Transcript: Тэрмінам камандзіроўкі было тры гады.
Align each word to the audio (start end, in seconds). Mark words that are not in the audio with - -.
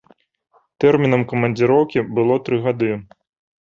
Тэрмінам 0.85 1.27
камандзіроўкі 1.33 2.07
было 2.19 2.43
тры 2.47 2.57
гады. 2.69 2.95